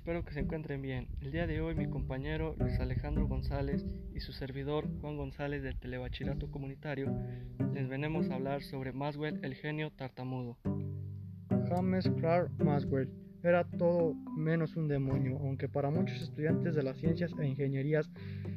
Espero 0.00 0.24
que 0.24 0.32
se 0.32 0.40
encuentren 0.40 0.80
bien. 0.80 1.08
El 1.20 1.30
día 1.30 1.46
de 1.46 1.60
hoy 1.60 1.74
mi 1.74 1.86
compañero 1.86 2.56
Luis 2.58 2.80
Alejandro 2.80 3.28
González 3.28 3.84
y 4.14 4.20
su 4.20 4.32
servidor 4.32 4.88
Juan 5.02 5.18
González 5.18 5.62
del 5.62 5.78
Telebachillerato 5.78 6.50
Comunitario 6.50 7.14
les 7.74 7.86
venimos 7.86 8.30
a 8.30 8.36
hablar 8.36 8.62
sobre 8.62 8.92
Maxwell 8.92 9.44
el 9.44 9.54
genio 9.54 9.90
tartamudo. 9.90 10.56
James 11.68 12.10
Clark 12.16 12.50
Maxwell 12.64 13.10
era 13.42 13.62
todo 13.64 14.14
menos 14.38 14.74
un 14.74 14.88
demonio, 14.88 15.36
aunque 15.38 15.68
para 15.68 15.90
muchos 15.90 16.22
estudiantes 16.22 16.74
de 16.74 16.82
las 16.82 16.96
ciencias 16.96 17.34
e 17.38 17.46
ingenierías 17.46 18.10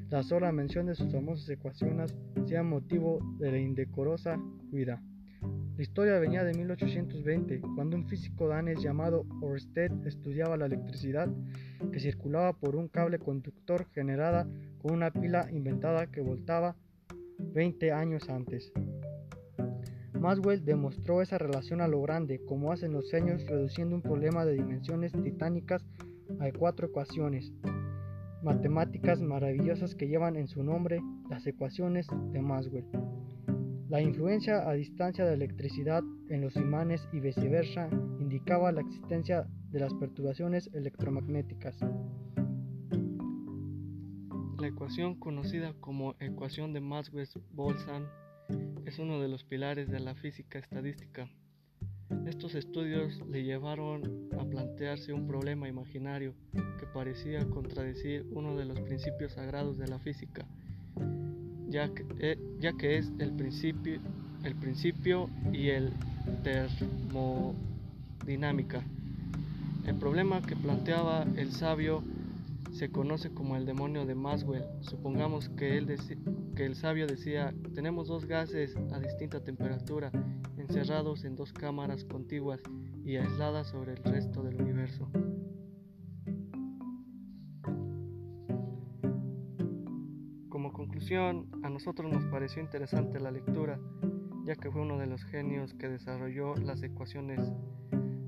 la 0.10 0.24
sola 0.24 0.50
mención 0.54 0.86
de 0.86 0.96
sus 0.96 1.12
famosas 1.12 1.50
ecuaciones 1.50 2.16
sea 2.46 2.64
motivo 2.64 3.20
de 3.38 3.52
la 3.52 3.60
indecorosa 3.60 4.40
vida. 4.72 5.02
La 5.76 5.82
historia 5.82 6.20
venía 6.20 6.44
de 6.44 6.54
1820, 6.54 7.62
cuando 7.76 7.98
un 7.98 8.06
físico 8.06 8.48
danés 8.48 8.80
llamado 8.84 9.26
Ørsted 9.42 9.92
estudiaba 10.06 10.56
la 10.56 10.68
electricidad 10.68 11.28
que 11.92 12.00
circulaba 12.00 12.54
por 12.54 12.76
un 12.76 12.88
cable 12.88 13.18
conductor 13.18 13.88
generada 13.92 14.48
con 14.78 14.94
una 14.94 15.10
pila 15.12 15.50
inventada 15.52 16.12
que 16.12 16.22
voltaba 16.22 16.76
20 17.40 17.92
años 17.92 18.30
antes. 18.30 18.72
Maxwell 20.14 20.64
demostró 20.64 21.24
esa 21.24 21.40
relación 21.40 21.82
a 21.82 21.88
lo 21.88 22.02
grande, 22.04 22.40
como 22.46 22.72
hacen 22.72 22.94
los 22.94 23.10
seños, 23.10 23.44
reduciendo 23.48 23.96
un 23.96 24.04
problema 24.04 24.46
de 24.46 24.54
dimensiones 24.54 25.12
titánicas 25.12 25.84
a 26.40 26.52
cuatro 26.52 26.88
ecuaciones 26.88 27.52
matemáticas 28.44 29.22
maravillosas 29.22 29.96
que 29.96 30.08
llevan 30.08 30.36
en 30.36 30.48
su 30.48 30.64
nombre 30.64 31.02
las 31.30 31.48
ecuaciones 31.48 32.08
de 32.32 32.42
Maxwell. 32.42 32.86
La 33.94 34.02
influencia 34.02 34.68
a 34.68 34.74
distancia 34.74 35.24
de 35.24 35.36
electricidad 35.36 36.02
en 36.28 36.42
los 36.42 36.56
imanes 36.56 37.08
y 37.12 37.20
viceversa 37.20 37.92
indicaba 38.20 38.72
la 38.72 38.82
existencia 38.82 39.48
de 39.70 39.80
las 39.80 39.94
perturbaciones 39.94 40.68
electromagnéticas. 40.74 41.78
La 44.60 44.68
ecuación 44.68 45.14
conocida 45.20 45.76
como 45.80 46.16
ecuación 46.20 46.74
de 46.74 46.82
Maxwell-Boltzmann 46.82 48.08
es 48.88 48.98
uno 48.98 49.22
de 49.22 49.28
los 49.28 49.44
pilares 49.44 49.92
de 49.92 50.00
la 50.00 50.16
física 50.16 50.58
estadística. 50.58 51.30
Estos 52.26 52.56
estudios 52.56 53.22
le 53.30 53.44
llevaron 53.44 54.28
a 54.40 54.44
plantearse 54.44 55.14
un 55.14 55.28
problema 55.28 55.70
imaginario 55.70 56.34
que 56.80 56.88
parecía 56.88 57.48
contradecir 57.48 58.26
uno 58.32 58.56
de 58.56 58.66
los 58.66 58.80
principios 58.80 59.34
sagrados 59.34 59.78
de 59.78 59.88
la 59.88 60.00
física, 60.00 60.48
eh, 61.74 62.38
ya 62.60 62.74
que, 62.74 62.98
es 62.98 63.12
el 63.20 63.32
principio, 63.32 64.02
el 64.44 64.56
principio 64.56 65.30
y 65.52 65.70
el 65.70 65.94
termodinámica. 66.44 68.84
El 69.86 69.96
problema 69.96 70.42
que 70.42 70.56
planteaba 70.56 71.26
el 71.36 71.52
sabio 71.52 72.04
se 72.72 72.90
conoce 72.90 73.32
como 73.32 73.56
el 73.56 73.66
demonio 73.66 74.06
de 74.06 74.14
Maxwell. 74.16 74.64
Supongamos 74.82 75.50
que, 75.50 75.98
que 76.56 76.66
el 76.66 76.76
sabio 76.76 77.08
decía, 77.08 77.54
tenemos 77.74 78.08
dos 78.08 78.26
gases 78.26 78.76
a 78.92 79.00
distinta 79.00 79.44
temperatura 79.44 80.12
encerrados 80.58 81.24
en 81.24 81.36
dos 81.36 81.54
cámaras 81.54 82.04
contiguas 82.06 82.62
y 83.06 83.18
aisladas 83.18 83.68
sobre 83.68 83.94
el 83.94 84.04
resto 84.04 84.44
del 84.44 84.62
universo. 84.62 85.08
Conclusión, 90.72 91.50
a 91.64 91.70
nosotros 91.70 92.12
nos 92.12 92.24
pareció 92.26 92.62
interesante 92.62 93.20
la 93.20 93.32
lectura, 93.32 93.80
ya 94.46 94.56
que 94.56 94.72
fue 94.72 94.82
uno 94.82 94.98
de 94.98 95.08
los 95.08 95.24
genios 95.26 95.74
que 95.74 95.90
desarrolló 95.90 96.56
las 96.56 96.82
ecuaciones. 96.84 97.52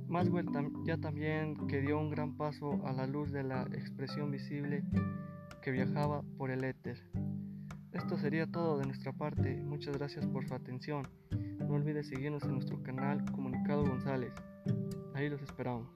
Maxwell 0.08 0.47
ya 0.86 0.97
también 0.97 1.67
que 1.67 1.81
dio 1.81 2.00
un 2.00 2.09
gran 2.09 2.36
paso 2.36 2.80
a 2.86 2.94
la 2.94 3.08
luz 3.08 3.31
de 3.31 3.44
la 3.44 3.64
expresión 3.73 4.32
visible 4.32 4.83
que 5.61 5.71
viajaba 5.71 6.23
por 6.37 6.52
el 6.52 6.64
éter. 6.64 7.02
Esto 7.92 8.17
sería 8.17 8.45
todo 8.45 8.77
de 8.77 8.86
nuestra 8.86 9.14
parte. 9.14 9.55
Muchas 9.64 9.98
gracias 9.98 10.26
por 10.26 10.48
su 10.48 10.54
atención. 10.54 11.08
No 11.60 11.76
olvide 11.76 12.04
seguirnos 12.04 12.43
en 12.43 12.54
nuestro 12.54 12.83
canal 12.83 13.23
Comunicado 13.31 13.83
González. 13.83 14.33
Ahí 15.14 15.30
los 15.30 15.42
esperamos. 15.42 15.87